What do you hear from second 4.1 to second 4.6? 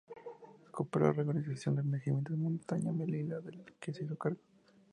cargo.